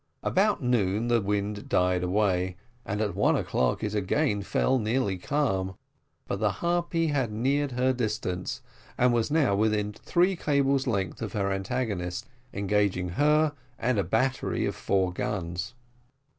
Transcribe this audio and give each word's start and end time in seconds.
About 0.23 0.63
noon 0.63 1.09
the 1.09 1.21
wind 1.21 1.69
died 1.69 2.01
away, 2.01 2.57
and 2.87 3.01
at 3.01 3.13
one 3.13 3.35
o'clock 3.35 3.83
it 3.83 3.93
again 3.93 4.41
fell 4.41 4.79
nearly 4.79 5.19
calm; 5.19 5.77
but 6.25 6.39
the 6.39 6.53
Harpy 6.53 7.09
had 7.09 7.31
neared 7.31 7.73
her 7.73 7.93
distance, 7.93 8.63
and 8.97 9.13
was 9.13 9.29
now 9.29 9.55
within 9.55 9.93
three 9.93 10.35
cables' 10.35 10.87
length 10.87 11.21
of 11.21 11.33
her 11.33 11.51
antagonist, 11.51 12.27
engaging 12.51 13.09
her 13.09 13.53
and 13.77 13.99
a 13.99 14.03
battery 14.03 14.65
of 14.65 14.73
four 14.75 15.13
guns. 15.13 15.75